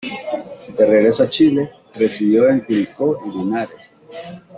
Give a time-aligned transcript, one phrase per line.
[0.79, 3.91] De regreso a Chile, residió en Curicó y Linares.